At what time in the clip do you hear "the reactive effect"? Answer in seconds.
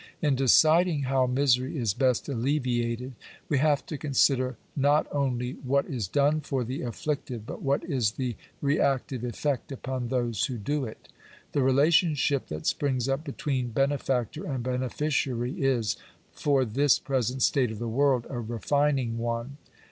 8.13-9.71